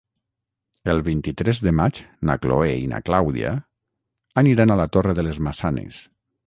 El 0.93 1.01
vint-i-tres 1.09 1.59
de 1.67 1.73
maig 1.81 2.01
na 2.31 2.37
Chloé 2.47 2.73
i 2.87 2.91
na 2.95 3.03
Clàudia 3.11 3.55
aniran 4.45 4.75
a 4.79 4.83
la 4.85 4.93
Torre 4.97 5.19
de 5.21 5.29
les 5.31 5.45
Maçanes. 5.51 6.07